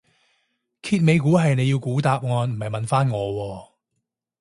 [0.81, 3.71] 揭尾故係你要估答案唔係問返我喎